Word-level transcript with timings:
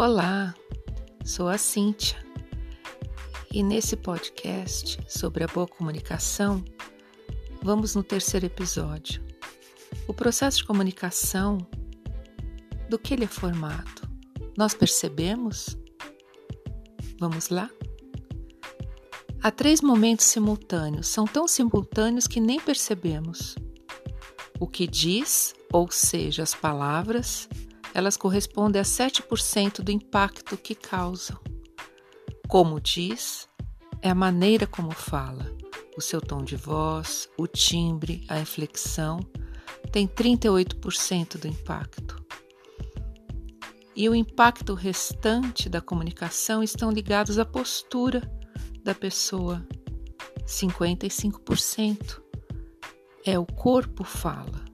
Olá, 0.00 0.54
sou 1.24 1.48
a 1.48 1.58
Cíntia 1.58 2.24
e 3.52 3.64
nesse 3.64 3.96
podcast 3.96 4.96
sobre 5.08 5.42
a 5.42 5.48
boa 5.48 5.66
comunicação, 5.66 6.64
vamos 7.60 7.96
no 7.96 8.04
terceiro 8.04 8.46
episódio. 8.46 9.20
O 10.06 10.14
processo 10.14 10.58
de 10.58 10.66
comunicação, 10.66 11.58
do 12.88 12.96
que 12.96 13.12
ele 13.12 13.24
é 13.24 13.26
formado? 13.26 14.08
Nós 14.56 14.72
percebemos? 14.72 15.76
Vamos 17.18 17.48
lá? 17.48 17.68
Há 19.42 19.50
três 19.50 19.80
momentos 19.80 20.26
simultâneos, 20.26 21.08
são 21.08 21.24
tão 21.24 21.48
simultâneos 21.48 22.28
que 22.28 22.38
nem 22.38 22.60
percebemos. 22.60 23.56
O 24.60 24.68
que 24.68 24.86
diz, 24.86 25.56
ou 25.72 25.90
seja, 25.90 26.44
as 26.44 26.54
palavras, 26.54 27.48
elas 27.94 28.16
correspondem 28.16 28.80
a 28.80 28.84
7% 28.84 29.82
do 29.82 29.90
impacto 29.90 30.56
que 30.56 30.74
causam. 30.74 31.38
Como 32.46 32.80
diz, 32.80 33.48
é 34.00 34.10
a 34.10 34.14
maneira 34.14 34.66
como 34.66 34.90
fala, 34.92 35.50
o 35.96 36.00
seu 36.00 36.20
tom 36.20 36.42
de 36.42 36.56
voz, 36.56 37.28
o 37.36 37.46
timbre, 37.46 38.24
a 38.28 38.38
inflexão, 38.38 39.20
tem 39.90 40.06
38% 40.06 41.38
do 41.38 41.48
impacto. 41.48 42.16
E 43.96 44.08
o 44.08 44.14
impacto 44.14 44.74
restante 44.74 45.68
da 45.68 45.80
comunicação 45.80 46.62
estão 46.62 46.90
ligados 46.90 47.38
à 47.38 47.44
postura 47.44 48.22
da 48.84 48.94
pessoa. 48.94 49.66
55% 50.46 52.22
é 53.26 53.38
o 53.38 53.44
corpo 53.44 54.04
fala. 54.04 54.67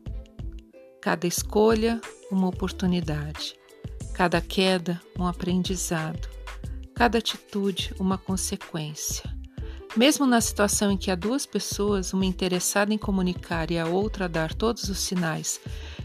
Cada 1.04 1.26
escolha, 1.26 2.00
uma 2.30 2.48
oportunidade. 2.48 3.54
Cada 4.14 4.40
queda, 4.40 4.98
um 5.18 5.26
aprendizado. 5.26 6.30
Cada 6.94 7.18
atitude, 7.18 7.94
uma 8.00 8.16
consequência. 8.16 9.30
Mesmo 9.94 10.24
na 10.24 10.40
situação 10.40 10.90
em 10.90 10.96
que 10.96 11.10
há 11.10 11.14
duas 11.14 11.44
pessoas, 11.44 12.14
uma 12.14 12.24
interessada 12.24 12.94
em 12.94 12.96
comunicar 12.96 13.70
e 13.70 13.78
a 13.78 13.84
outra 13.84 14.24
a 14.24 14.28
dar 14.28 14.54
todos 14.54 14.88
os 14.88 14.98
sinais 14.98 15.60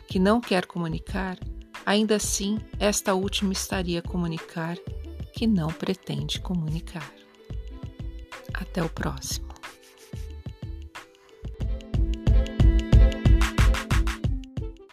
que 0.06 0.20
não 0.20 0.42
quer 0.42 0.66
comunicar, 0.66 1.38
ainda 1.86 2.18
assim, 2.18 2.60
esta 2.78 3.14
última 3.14 3.54
estaria 3.54 4.00
a 4.00 4.04
comunicar 4.04 4.76
que 5.34 5.48
não 5.48 5.70
pretende 5.70 6.42
comunicar. 6.42 7.10
Até 8.54 8.84
o 8.84 8.90
próximo. 8.90 9.49